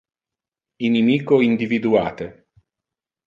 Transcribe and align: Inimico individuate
Inimico 0.87 1.41
individuate 1.41 2.25